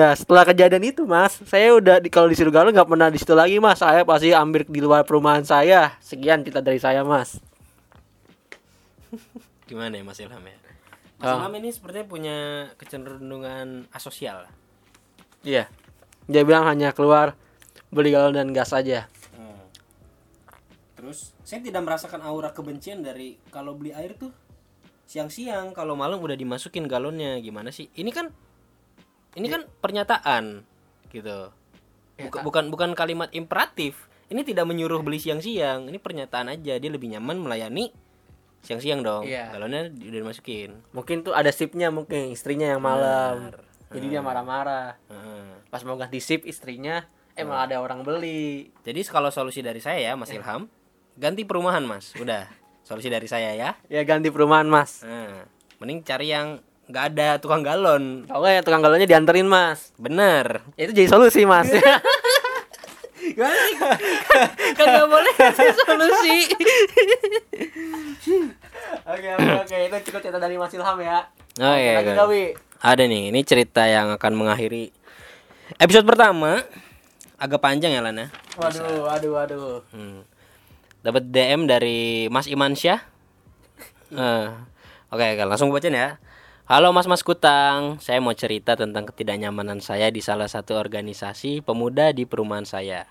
nah 0.00 0.16
setelah 0.16 0.48
kejadian 0.48 0.96
itu 0.96 1.04
mas, 1.04 1.36
saya 1.44 1.76
udah 1.76 2.00
di, 2.00 2.08
kalau 2.08 2.32
disuruh 2.32 2.48
galau 2.48 2.72
nggak 2.72 2.88
pernah 2.88 3.12
di 3.12 3.20
situ 3.20 3.36
lagi 3.36 3.60
mas. 3.60 3.84
Saya 3.84 4.00
pasti 4.08 4.32
ambil 4.32 4.64
di 4.64 4.80
luar 4.80 5.04
perumahan 5.04 5.44
saya. 5.44 6.00
Sekian 6.00 6.40
cerita 6.40 6.64
dari 6.64 6.80
saya 6.80 7.04
mas. 7.04 7.36
Gimana 9.68 10.00
ya 10.00 10.02
Mas 10.02 10.18
Ilham 10.24 10.40
ya? 10.40 10.56
Mas 11.20 11.28
Ah. 11.28 11.36
Ilham 11.36 11.52
ini 11.60 11.68
sepertinya 11.68 12.06
punya 12.08 12.38
kecenderungan 12.80 13.92
asosial. 13.92 14.48
Iya. 15.44 15.68
Dia 16.24 16.42
bilang 16.48 16.64
hanya 16.64 16.96
keluar 16.96 17.36
beli 17.92 18.08
galon 18.08 18.40
dan 18.40 18.56
gas 18.56 18.72
aja. 18.72 19.04
Terus 20.96 21.36
saya 21.44 21.60
tidak 21.60 21.84
merasakan 21.84 22.24
aura 22.24 22.56
kebencian 22.56 23.04
dari 23.04 23.36
kalau 23.52 23.76
beli 23.76 23.92
air 23.92 24.16
tuh 24.16 24.32
siang-siang 25.04 25.76
kalau 25.76 25.92
malam 25.92 26.22
udah 26.22 26.38
dimasukin 26.38 26.88
galonnya 26.88 27.36
gimana 27.44 27.68
sih? 27.68 27.92
Ini 27.92 28.10
kan 28.16 28.32
ini 29.34 29.46
kan 29.46 29.62
pernyataan 29.80 30.64
gitu. 31.10 31.50
Buka- 32.20 32.42
bukan 32.42 32.64
bukan 32.68 32.90
kalimat 32.92 33.30
imperatif. 33.32 34.08
Ini 34.30 34.46
tidak 34.46 34.66
menyuruh 34.66 35.02
beli 35.02 35.18
siang-siang. 35.18 35.90
Ini 35.90 35.98
pernyataan 35.98 36.54
aja 36.54 36.78
dia 36.78 36.90
lebih 36.90 37.10
nyaman 37.10 37.42
melayani 37.42 37.90
siang-siang 38.62 39.02
dong. 39.02 39.26
Iya. 39.26 39.50
Galonnya 39.50 39.90
udah 39.90 40.20
dimasukin. 40.22 40.70
Mungkin 40.92 41.26
tuh 41.26 41.34
ada 41.34 41.50
sipnya 41.50 41.90
mungkin 41.90 42.30
istrinya 42.30 42.70
yang 42.70 42.82
malam. 42.82 43.50
Benar. 43.50 43.66
Jadi 43.90 44.06
dia 44.06 44.22
marah-marah. 44.22 44.94
Heeh. 45.10 45.66
Pas 45.66 45.82
mau 45.82 45.98
ganti 45.98 46.22
sip 46.22 46.46
istrinya, 46.46 47.02
eh 47.34 47.42
malah 47.42 47.66
ada 47.66 47.76
orang 47.82 48.06
beli. 48.06 48.70
Jadi 48.86 49.02
kalau 49.02 49.34
solusi 49.34 49.66
dari 49.66 49.82
saya 49.82 49.98
ya 49.98 50.12
Mas 50.14 50.30
Ilham, 50.30 50.70
ganti 51.18 51.42
perumahan 51.42 51.82
Mas. 51.82 52.14
Udah. 52.14 52.46
solusi 52.80 53.06
dari 53.06 53.30
saya 53.30 53.54
ya 53.54 53.78
Ya 53.86 54.02
ganti 54.02 54.34
perumahan 54.34 54.66
mas. 54.66 55.06
nah 55.06 55.46
mending 55.78 56.02
cari 56.02 56.34
yang 56.34 56.58
nggak 56.90 57.04
ada 57.08 57.28
tukang 57.36 57.62
galon 57.62 58.26
Kalau 58.26 58.40
nggak 58.40 58.52
ya 58.52 58.62
tukang 58.62 58.80
galonnya 58.80 59.06
dianterin 59.06 59.46
mas. 59.46 59.94
bener 59.96 60.60
Ya, 60.74 60.84
itu 60.84 60.92
jadi 60.92 61.08
solusi 61.08 61.42
mas. 61.44 61.70
Gimana 63.20 63.54
sih? 63.54 63.76
kan 64.72 64.84
nggak 64.86 65.06
boleh 65.06 65.32
kasih 65.34 65.70
solusi 65.78 66.36
Oke 69.02 69.28
oke 69.30 69.50
oke 69.60 69.76
itu 69.78 69.96
cukup 70.08 70.20
cerita 70.20 70.38
dari 70.38 70.56
Mas 70.56 70.72
Ilham 70.72 70.98
ya. 70.98 71.28
oh 71.58 71.74
iya, 71.74 72.00
Lagi 72.00 72.10
iya. 72.10 72.16
Gawi. 72.16 72.44
ada 72.80 73.02
nih 73.02 73.22
ini 73.28 73.40
cerita 73.42 73.84
yang 73.84 74.08
akan 74.10 74.32
mengakhiri 74.34 74.88
episode 75.76 76.02
pertama 76.04 76.64
agak 77.36 77.60
panjang 77.60 77.92
ya 77.92 78.00
Lana 78.00 78.32
Waduh 78.56 79.04
waduh 79.04 79.30
waduh. 79.32 79.78
Hmm. 79.90 80.24
Dapat 81.00 81.22
DM 81.26 81.64
dari 81.64 82.00
Mas 82.26 82.44
Imansyah. 82.44 83.00
Eh, 84.10 84.48
Oke, 85.08 85.22
oke, 85.24 85.44
langsung 85.44 85.70
bacain 85.70 85.94
ya. 85.94 86.18
Halo 86.70 86.94
Mas-mas 86.94 87.26
Kutang, 87.26 87.98
saya 87.98 88.22
mau 88.22 88.30
cerita 88.30 88.78
tentang 88.78 89.02
ketidaknyamanan 89.02 89.82
saya 89.82 90.06
di 90.06 90.22
salah 90.22 90.46
satu 90.46 90.78
organisasi 90.78 91.66
pemuda 91.66 92.14
di 92.14 92.30
perumahan 92.30 92.62
saya. 92.62 93.10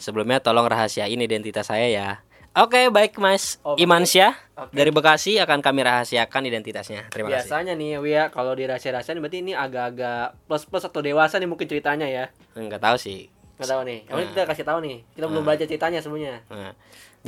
Sebelumnya 0.00 0.40
tolong 0.40 0.64
rahasiain 0.64 1.20
identitas 1.20 1.68
saya 1.68 1.84
ya. 1.84 2.24
Oke, 2.56 2.88
baik 2.88 3.20
Mas 3.20 3.60
Oke. 3.60 3.84
Imansyah 3.84 4.32
Oke. 4.56 4.72
dari 4.72 4.88
Bekasi 4.88 5.36
akan 5.36 5.60
kami 5.60 5.84
rahasiakan 5.84 6.48
identitasnya. 6.48 7.12
Terima 7.12 7.28
kasih. 7.28 7.44
Biasanya 7.44 7.76
nih 7.76 8.00
Wia 8.00 8.32
kalau 8.32 8.56
dirahasia-rahasiain 8.56 9.20
berarti 9.20 9.44
ini 9.44 9.52
agak-agak 9.52 10.48
plus-plus 10.48 10.88
atau 10.88 11.04
dewasa 11.04 11.36
nih 11.36 11.44
mungkin 11.44 11.68
ceritanya 11.68 12.08
ya. 12.08 12.32
Enggak 12.56 12.80
tahu 12.80 12.96
sih. 12.96 13.28
Nggak 13.60 13.68
tahu 13.68 13.80
nih. 13.84 13.98
Yang 14.08 14.16
penting 14.16 14.32
kita 14.32 14.44
kasih 14.48 14.64
tahu 14.64 14.78
nih. 14.80 14.96
Kita 15.12 15.26
belum 15.28 15.44
baca 15.44 15.64
ceritanya 15.68 16.00
semuanya. 16.00 16.40
Nah, 16.48 16.72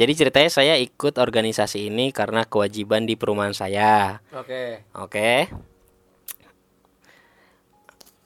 jadi 0.01 0.13
ceritanya 0.17 0.49
saya 0.49 0.75
ikut 0.77 1.15
organisasi 1.15 1.87
ini 1.87 2.09
karena 2.11 2.43
kewajiban 2.43 3.05
di 3.05 3.15
perumahan 3.15 3.53
saya. 3.53 4.25
Oke. 4.33 4.81
Oke. 4.97 5.45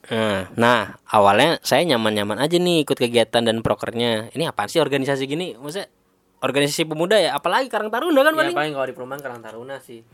Nah, 0.04 0.52
nah, 0.54 0.80
awalnya 1.08 1.56
saya 1.60 1.82
nyaman-nyaman 1.82 2.36
aja 2.36 2.54
nih 2.54 2.84
ikut 2.84 2.94
kegiatan 2.94 3.40
dan 3.40 3.58
prokernya. 3.58 4.30
Ini 4.30 4.46
apaan 4.46 4.68
sih 4.68 4.78
organisasi 4.78 5.24
gini? 5.24 5.56
Maksudnya 5.56 5.88
organisasi 6.38 6.84
pemuda 6.84 7.16
ya? 7.16 7.32
Apalagi 7.32 7.66
Karang 7.66 7.88
Taruna 7.88 8.20
kan 8.20 8.30
Ya 8.30 8.38
paling? 8.38 8.54
paling 8.54 8.72
kalau 8.72 8.86
di 8.86 8.94
perumahan 8.94 9.22
Karang 9.24 9.40
Taruna 9.40 9.80
sih. 9.80 10.04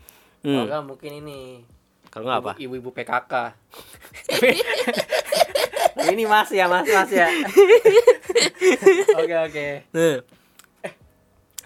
Hmm. 0.41 0.65
Kalau 0.65 0.87
mungkin 0.87 1.13
ini 1.19 1.61
Kalau 2.09 2.25
nggak 2.25 2.39
apa? 2.41 2.53
Ibu- 2.57 2.79
Ibu-ibu 2.79 2.91
PKK. 2.93 3.33
ini 6.15 6.25
Mas 6.25 6.49
ya, 6.51 6.65
Mas, 6.65 6.87
Mas 6.87 7.11
ya. 7.11 7.29
Oke, 9.21 9.37
oke. 9.37 9.67
Nah. 9.93 10.40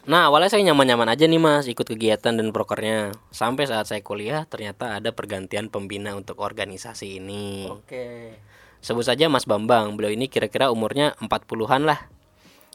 Nah, 0.05 0.29
awalnya 0.29 0.53
saya 0.53 0.69
nyaman-nyaman 0.69 1.09
aja 1.09 1.25
nih 1.25 1.41
Mas 1.41 1.65
ikut 1.65 1.89
kegiatan 1.89 2.37
dan 2.37 2.53
prokernya. 2.53 3.17
Sampai 3.33 3.65
saat 3.65 3.89
saya 3.89 4.05
kuliah 4.05 4.45
ternyata 4.45 5.01
ada 5.01 5.17
pergantian 5.17 5.73
pembina 5.73 6.13
untuk 6.13 6.45
organisasi 6.45 7.25
ini. 7.25 7.73
Oke. 7.73 8.37
Sebut 8.85 9.01
saja 9.01 9.33
Mas 9.33 9.49
Bambang, 9.49 9.97
beliau 9.97 10.13
ini 10.13 10.29
kira-kira 10.29 10.69
umurnya 10.69 11.17
40-an 11.25 11.89
lah 11.89 12.05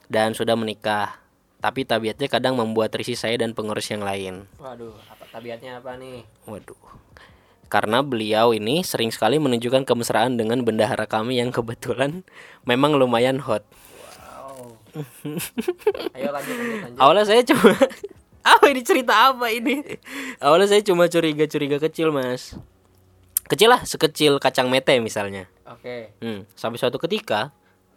dan 0.10 0.34
sudah 0.34 0.58
menikah. 0.58 1.22
Tapi 1.62 1.86
tabiatnya 1.86 2.26
kadang 2.26 2.58
membuat 2.58 2.98
risih 2.98 3.14
saya 3.14 3.38
dan 3.38 3.54
pengurus 3.54 3.94
yang 3.94 4.02
lain. 4.02 4.50
Waduh, 4.58 4.98
apa 5.14 5.30
tabiatnya 5.30 5.86
apa 5.86 6.02
nih? 6.02 6.26
Waduh. 6.50 6.82
Karena 7.70 8.02
beliau 8.02 8.58
ini 8.58 8.82
sering 8.82 9.14
sekali 9.14 9.38
menunjukkan 9.38 9.86
kemesraan 9.86 10.34
dengan 10.34 10.66
bendahara 10.66 11.06
kami 11.06 11.38
yang 11.38 11.54
kebetulan 11.54 12.26
memang 12.66 12.98
lumayan 12.98 13.38
hot. 13.38 13.62
Ayo 16.18 16.30
lanjut, 16.34 16.56
lanjut, 16.56 16.80
lanjut. 16.84 17.00
Awalnya 17.00 17.26
saya 17.26 17.42
cuma 17.46 17.72
apa 18.58 18.66
ini 18.72 18.82
cerita 18.82 19.14
apa 19.34 19.46
ini? 19.52 19.84
Awalnya 20.40 20.68
saya 20.72 20.82
cuma 20.84 21.06
curiga-curiga 21.12 21.78
kecil, 21.78 22.10
Mas. 22.16 22.56
Kecil 23.50 23.70
lah, 23.74 23.82
sekecil 23.82 24.38
kacang 24.38 24.70
mete 24.70 24.94
misalnya. 25.02 25.50
Oke. 25.66 26.14
Hmm, 26.22 26.46
sampai 26.54 26.78
suatu 26.78 27.02
ketika 27.02 27.50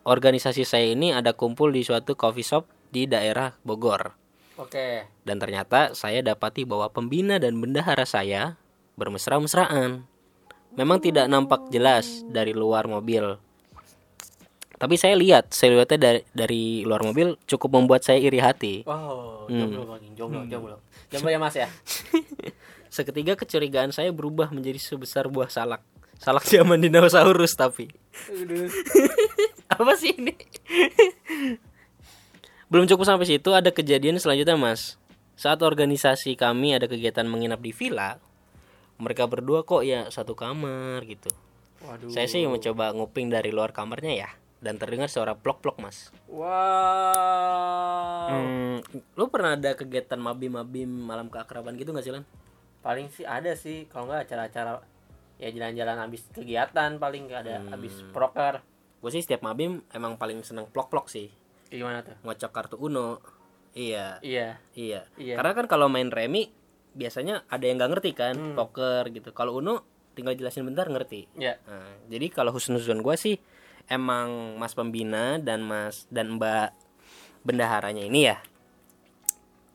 organisasi 0.02 0.64
saya 0.64 0.90
ini 0.92 1.12
ada 1.12 1.36
kumpul 1.36 1.70
di 1.70 1.84
suatu 1.84 2.16
coffee 2.16 2.46
shop 2.46 2.66
di 2.88 3.04
daerah 3.04 3.54
Bogor. 3.60 4.16
Oke. 4.60 5.08
Dan 5.24 5.40
ternyata 5.40 5.96
saya 5.96 6.20
dapati 6.20 6.64
bahwa 6.68 6.88
pembina 6.92 7.40
dan 7.40 7.56
bendahara 7.60 8.04
saya 8.04 8.56
bermesra-mesraan. 8.96 10.04
Memang 10.72 11.04
tidak 11.04 11.28
nampak 11.28 11.68
jelas 11.68 12.24
dari 12.28 12.56
luar 12.56 12.88
mobil. 12.88 13.36
Tapi 14.82 14.98
saya 14.98 15.14
lihat 15.14 15.54
siluetnya 15.54 15.94
dari, 15.94 16.20
dari 16.34 16.62
luar 16.82 17.06
mobil 17.06 17.38
cukup 17.46 17.78
membuat 17.78 18.02
saya 18.02 18.18
iri 18.18 18.42
hati. 18.42 18.82
Wow, 18.82 19.46
Hmm. 19.46 19.70
jomblo 19.70 19.94
lagi, 19.94 20.10
jomblo, 20.18 20.42
jomblo. 20.50 20.76
Jomblo 21.06 21.30
ya 21.30 21.38
Mas 21.38 21.54
ya? 21.54 21.70
Seketika 22.94 23.38
kecurigaan 23.38 23.94
saya 23.94 24.10
berubah 24.10 24.50
menjadi 24.50 24.82
sebesar 24.82 25.30
buah 25.30 25.46
salak. 25.46 25.86
Salak 26.18 26.42
zaman 26.50 26.82
dinosaurus 26.82 27.54
tapi. 27.54 27.94
Apa 29.78 29.94
sih 29.94 30.18
ini? 30.18 30.34
Belum 32.66 32.90
cukup 32.90 33.06
sampai 33.06 33.30
situ 33.30 33.54
ada 33.54 33.70
kejadian 33.70 34.18
selanjutnya 34.18 34.56
mas. 34.56 34.96
Saat 35.36 35.60
organisasi 35.64 36.36
kami 36.36 36.76
ada 36.76 36.88
kegiatan 36.88 37.24
menginap 37.24 37.60
di 37.60 37.72
villa, 37.72 38.16
mereka 38.96 39.26
berdua 39.28 39.64
kok 39.64 39.82
ya 39.84 40.08
satu 40.08 40.32
kamar 40.36 41.02
gitu. 41.08 41.28
Waduh. 41.82 42.08
Saya 42.12 42.30
sih 42.30 42.44
mencoba 42.46 42.94
nguping 42.94 43.28
dari 43.32 43.50
luar 43.50 43.74
kamarnya 43.74 44.14
ya, 44.14 44.30
dan 44.62 44.78
terdengar 44.78 45.10
suara 45.10 45.34
plok-plok 45.34 45.76
mas. 45.76 46.14
Wow. 47.02 48.28
Hmm, 48.30 48.78
lu 49.12 49.24
pernah 49.26 49.54
ada 49.54 49.74
kegiatan 49.74 50.16
mabim-mabim 50.16 50.86
malam 50.86 51.26
keakraban 51.26 51.74
gitu 51.74 51.90
nggak 51.90 52.06
sih 52.06 52.14
Lan? 52.14 52.24
Paling 52.80 53.10
sih 53.10 53.22
ada 53.22 53.52
sih, 53.54 53.86
kalau 53.86 54.06
nggak 54.06 54.26
acara-acara 54.26 54.82
ya 55.36 55.50
jalan-jalan 55.50 55.98
habis 55.98 56.22
kegiatan 56.30 56.90
paling 56.96 57.26
nggak 57.26 57.40
ada 57.42 57.56
habis 57.68 57.94
proker. 58.10 58.62
Gue 58.98 59.10
sih 59.10 59.18
setiap 59.18 59.42
mabim 59.42 59.82
emang 59.90 60.14
paling 60.14 60.42
seneng 60.42 60.66
plok-plok 60.66 61.10
sih, 61.10 61.26
Gimana 61.66 62.00
tuh? 62.00 62.14
ngocok 62.22 62.50
kartu 62.50 62.76
uno. 62.78 63.18
Iya, 63.72 64.20
Iya. 64.20 64.62
iya. 64.76 65.00
Iya. 65.16 65.34
Karena 65.34 65.52
kan 65.56 65.66
kalau 65.66 65.88
main 65.88 66.06
remi 66.06 66.46
biasanya 66.92 67.42
ada 67.48 67.64
yang 67.64 67.80
nggak 67.80 67.90
ngerti 67.90 68.10
kan, 68.12 68.36
poker 68.54 69.08
gitu. 69.10 69.32
Kalau 69.32 69.58
uno 69.58 69.82
tinggal 70.12 70.36
jelasin 70.36 70.62
bentar 70.62 70.86
ngerti. 70.86 71.26
Iya. 71.34 71.56
Nah, 71.64 71.98
jadi 72.06 72.28
kalau 72.28 72.52
husnuzon 72.52 73.00
gue 73.00 73.16
sih 73.16 73.40
emang 73.90 74.58
Mas 74.58 74.74
pembina 74.76 75.38
dan 75.38 75.62
Mas 75.62 76.06
dan 76.10 76.38
Mbak 76.38 76.70
bendaharanya 77.42 78.06
ini 78.06 78.30
ya 78.30 78.38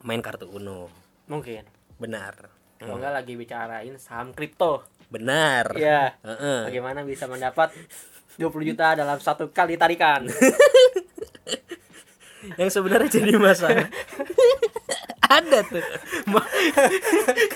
main 0.08 0.24
kartu 0.24 0.48
Uno. 0.48 0.88
Mungkin. 1.28 1.68
Benar. 2.00 2.56
Kalau 2.78 3.02
nggak 3.02 3.14
lagi 3.14 3.34
bicarain 3.34 3.96
saham 3.98 4.32
kripto. 4.32 4.86
Benar. 5.10 5.74
Iya. 5.76 6.16
Heeh. 6.22 6.60
Bagaimana 6.72 7.02
bisa 7.04 7.26
mendapat 7.26 7.74
20 8.38 8.70
juta 8.70 8.94
dalam 8.94 9.18
satu 9.18 9.50
kali 9.50 9.76
tarikan? 9.76 10.24
Yang 12.60 12.80
sebenarnya 12.80 13.10
jadi 13.12 13.36
masalah. 13.36 13.92
Ada 15.28 15.60
tuh 15.68 15.84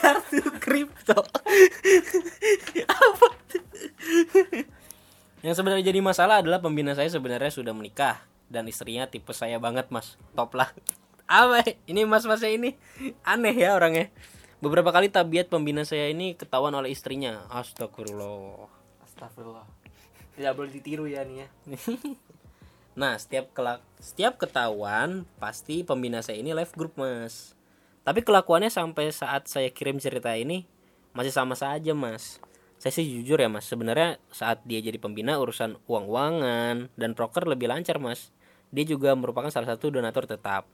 kartu 0.03 0.43
kripto. 0.59 1.23
Apa? 2.83 3.27
Yang 5.41 5.61
sebenarnya 5.61 5.85
jadi 5.89 5.99
masalah 6.05 6.45
adalah 6.45 6.61
pembina 6.61 6.93
saya 6.93 7.09
sebenarnya 7.09 7.49
sudah 7.49 7.73
menikah 7.73 8.21
dan 8.51 8.67
istrinya 8.69 9.07
tipe 9.07 9.31
saya 9.31 9.57
banget 9.57 9.87
mas 9.89 10.19
top 10.35 10.53
lah 10.59 10.69
apa 11.31 11.63
ini 11.87 12.03
mas 12.03 12.27
masnya 12.27 12.51
ini 12.51 12.75
aneh 13.23 13.55
ya 13.55 13.79
orangnya 13.79 14.11
beberapa 14.59 14.91
kali 14.91 15.07
tabiat 15.07 15.47
pembina 15.47 15.87
saya 15.87 16.11
ini 16.11 16.35
ketahuan 16.35 16.75
oleh 16.75 16.91
istrinya 16.91 17.47
astagfirullah 17.47 18.81
Astagfirullah. 19.21 19.69
Tidak 20.33 20.53
boleh 20.57 20.71
ditiru 20.73 21.05
ya 21.05 21.21
nih 21.21 21.45
ya. 21.45 21.47
Nah, 22.91 23.15
setiap 23.15 23.55
kelak 23.55 23.79
setiap 24.03 24.35
ketahuan 24.35 25.23
pasti 25.39 25.79
pembina 25.79 26.19
saya 26.19 26.43
ini 26.43 26.51
live 26.51 26.75
group, 26.75 26.99
Mas. 26.99 27.55
Tapi 28.03 28.19
kelakuannya 28.19 28.67
sampai 28.67 29.15
saat 29.15 29.47
saya 29.47 29.71
kirim 29.71 29.95
cerita 29.95 30.35
ini 30.35 30.67
masih 31.15 31.31
sama 31.31 31.55
saja, 31.55 31.95
Mas. 31.95 32.43
Saya 32.81 32.97
sih 32.97 33.05
jujur 33.05 33.37
ya, 33.37 33.45
Mas. 33.45 33.69
Sebenarnya 33.69 34.17
saat 34.33 34.65
dia 34.65 34.81
jadi 34.81 34.97
pembina 34.97 35.37
urusan 35.37 35.77
uang-uangan 35.85 36.89
dan 36.97 37.13
proker 37.13 37.45
lebih 37.45 37.69
lancar, 37.69 38.01
Mas. 38.01 38.33
Dia 38.73 38.89
juga 38.89 39.13
merupakan 39.13 39.53
salah 39.53 39.77
satu 39.77 39.93
donatur 39.93 40.25
tetap. 40.25 40.65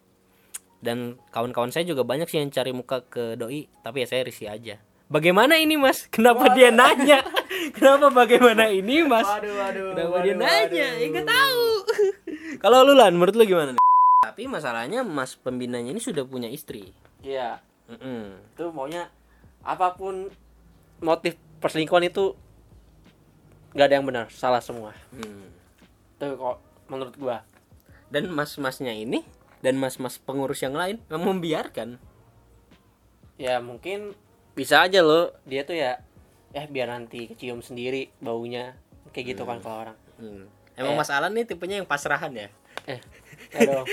Dan 0.80 1.20
kawan-kawan 1.36 1.76
saya 1.76 1.84
juga 1.84 2.08
banyak 2.08 2.32
sih 2.32 2.40
yang 2.40 2.48
cari 2.48 2.72
muka 2.72 3.04
ke 3.04 3.36
doi, 3.36 3.68
tapi 3.84 4.06
ya 4.06 4.08
saya 4.08 4.24
risih 4.24 4.48
aja. 4.48 4.80
Bagaimana 5.12 5.60
ini, 5.60 5.76
Mas? 5.76 6.08
Kenapa 6.08 6.56
dia 6.56 6.72
nanya? 6.72 7.28
Kenapa 7.76 8.08
bagaimana 8.08 8.72
ini, 8.72 9.04
Mas? 9.04 9.28
Waduh, 9.28 9.52
waduh. 9.60 9.88
Kenapa 9.92 10.18
dia 10.24 10.32
waduh, 10.32 10.36
nanya? 10.40 10.88
waduh. 10.88 11.04
Ya 11.04 11.08
nggak 11.12 11.28
tahu. 11.28 11.68
Kalau 12.64 12.88
lu 12.88 12.96
lan, 12.96 13.20
menurut 13.20 13.36
lu 13.36 13.44
gimana? 13.44 13.76
nih? 13.76 13.84
Tapi 14.24 14.48
masalahnya 14.48 15.04
Mas 15.04 15.36
pembinanya 15.36 15.92
ini 15.92 16.00
sudah 16.00 16.24
punya 16.24 16.48
istri. 16.48 16.96
Iya. 17.20 17.60
Mm-mm. 17.92 18.56
Itu 18.56 18.72
maunya 18.72 19.12
apa 19.68 19.92
pun 20.00 20.32
motif 21.04 21.36
perselingkuhan 21.58 22.06
itu 22.06 22.34
nggak 23.72 23.88
ada 23.88 23.96
yang 23.96 24.08
benar, 24.08 24.26
salah 24.30 24.60
semua. 24.60 24.94
Hmm. 25.12 25.50
Tuh 26.18 26.34
kok 26.34 26.58
menurut 26.88 27.16
gua. 27.16 27.46
Dan 28.08 28.32
mas-masnya 28.32 28.92
ini 28.92 29.22
dan 29.60 29.76
mas-mas 29.76 30.16
pengurus 30.18 30.62
yang 30.62 30.74
lain 30.74 31.02
memang 31.08 31.38
membiarkan. 31.38 31.98
ya 33.38 33.62
mungkin 33.62 34.18
bisa 34.58 34.82
aja 34.82 35.06
loh 35.06 35.30
dia 35.46 35.62
tuh 35.62 35.78
ya 35.78 36.02
eh 36.50 36.66
biar 36.66 36.90
nanti 36.90 37.30
kecium 37.30 37.62
sendiri 37.62 38.10
baunya 38.18 38.74
kayak 39.14 39.38
gitu 39.38 39.46
kan 39.46 39.62
kalau 39.62 39.86
orang 39.86 39.98
Hmm. 40.18 40.50
Emang 40.74 40.94
Eh. 40.94 40.98
Mas 40.98 41.14
Alan 41.14 41.30
nih 41.30 41.46
tipenya 41.46 41.78
yang 41.78 41.86
pasrahan 41.86 42.34
ya? 42.34 42.50
eh 42.90 42.98
aduh 43.54 43.86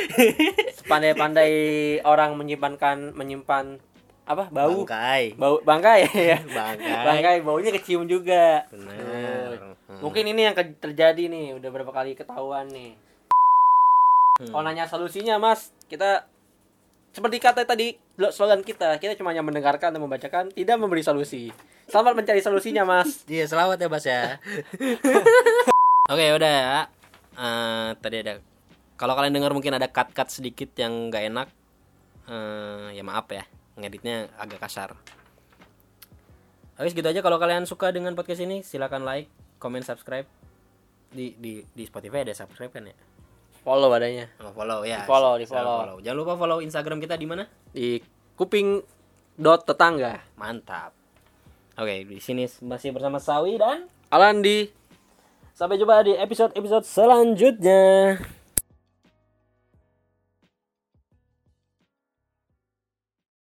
pandai-pandai 0.90 1.52
orang 2.00 2.33
menyimpankan 2.35 3.12
menyimpan 3.12 3.76
apa 4.25 4.49
bau 4.49 4.83
Bangkai. 4.83 5.37
bau 5.37 5.57
bangkai 5.61 6.00
ya 6.33 6.38
Bangkai. 6.43 7.04
bangkai 7.04 7.37
baunya 7.40 7.71
kecium 7.71 8.04
juga 8.04 8.64
Benar. 8.69 9.76
Tuh. 9.85 10.00
mungkin 10.00 10.25
ini 10.26 10.40
yang 10.43 10.57
terjadi 10.57 11.26
nih 11.26 11.54
udah 11.54 11.69
berapa 11.71 11.90
kali 11.90 12.14
ketahuan 12.14 12.66
nih 12.66 12.97
Hmm. 14.35 14.50
kalau 14.50 14.66
nanya 14.66 14.83
solusinya 14.85 15.38
mas 15.38 15.71
kita 15.87 16.26
seperti 17.12 17.38
kata 17.38 17.62
tadi 17.62 17.95
lo- 18.16 18.28
slogan 18.28 18.61
kita 18.61 18.99
kita 18.99 19.14
cuma 19.14 19.31
yang 19.31 19.47
mendengarkan 19.47 19.95
dan 19.95 20.02
membacakan 20.02 20.50
tidak 20.50 20.75
memberi 20.75 21.00
solusi 21.00 21.54
selamat 21.87 22.19
mencari 22.19 22.43
solusinya 22.43 22.83
mas 22.83 23.23
Iya, 23.31 23.47
selamat 23.47 23.78
ya, 23.78 23.87
Bas 23.87 24.02
ya. 24.02 24.43
Oke, 26.11 26.25
udah 26.31 26.50
ya. 26.50 26.78
Eh, 27.33 27.88
tadi 27.97 28.16
ada 28.19 28.43
kalau 28.95 29.14
kalian 29.14 29.33
dengar 29.33 29.50
mungkin 29.50 29.71
ada 29.71 29.87
cut-cut 29.87 30.26
sedikit 30.28 30.75
yang 30.75 31.09
nggak 31.09 31.25
enak. 31.25 31.49
eh 32.25 32.87
ya 32.90 33.02
maaf 33.02 33.28
ya, 33.28 33.47
ngeditnya 33.78 34.31
agak 34.38 34.62
kasar. 34.62 34.95
Oke, 36.75 36.90
segitu 36.90 37.07
aja 37.07 37.23
kalau 37.23 37.38
kalian 37.38 37.66
suka 37.71 37.95
dengan 37.95 38.19
podcast 38.19 38.43
ini 38.43 38.66
silakan 38.66 39.07
like, 39.07 39.31
comment, 39.62 39.87
subscribe. 39.87 40.26
Di 41.14 41.38
di 41.38 41.62
di 41.62 41.83
Spotify 41.87 42.26
ada 42.26 42.35
subscribe 42.35 42.75
kan 42.75 42.90
ya? 42.90 42.97
follow 43.64 43.88
adanya 43.97 44.28
Oh, 44.45 44.52
follow 44.52 44.85
ya. 44.85 45.00
Di 45.02 45.09
follow, 45.09 45.35
di 45.40 45.49
Selalu 45.49 45.64
follow. 45.64 45.97
Jangan 46.04 46.19
lupa 46.21 46.33
follow 46.37 46.59
Instagram 46.61 47.00
kita 47.00 47.16
di 47.16 47.26
mana? 47.26 47.49
di 47.73 47.99
kuping 48.37 48.85
dot 49.40 49.66
tetangga 49.66 50.21
Mantap. 50.38 50.93
Oke, 51.75 52.07
di 52.07 52.23
sini 52.23 52.47
masih 52.62 52.95
bersama 52.95 53.19
Sawi 53.19 53.59
dan 53.59 53.90
Alandi 54.12 54.71
sampai 55.57 55.75
jumpa 55.75 56.07
di 56.07 56.14
episode-episode 56.14 56.87
selanjutnya. 56.87 58.19